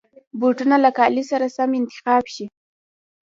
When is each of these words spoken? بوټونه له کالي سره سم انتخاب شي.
بوټونه 0.39 0.75
له 0.83 0.89
کالي 0.97 1.23
سره 1.31 1.45
سم 1.55 1.71
انتخاب 1.79 2.23
شي. 2.33 2.45